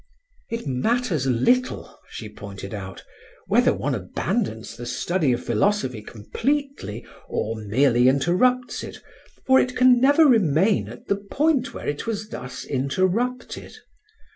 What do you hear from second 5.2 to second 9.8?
of philosophy completely or merely interrupts it, for it